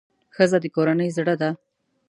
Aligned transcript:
ښځه 0.35 0.57
د 0.63 0.65
کورنۍ 0.75 1.09
زړه 1.17 1.35
ده. 1.41 1.49